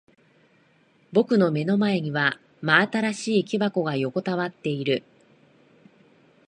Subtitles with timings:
[1.11, 5.03] 僕の目の前には真新しい木箱が横たわっている。